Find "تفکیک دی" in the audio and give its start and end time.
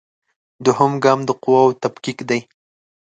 1.83-2.39